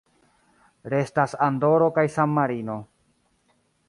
[0.93, 2.79] Restas Andoro kaj San-Marino.